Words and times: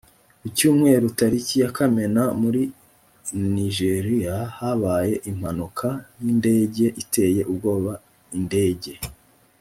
ku 0.39 0.47
cyumweru 0.57 1.05
tariki 1.19 1.55
ya 1.63 1.69
kamena 1.77 2.23
muri 2.41 2.61
nijeriya 3.53 4.35
habaye 4.57 5.15
impanuka 5.31 5.87
y 6.21 6.25
indege 6.33 6.85
iteye 7.01 7.41
ubwoba 7.51 7.93
indege 8.37 8.91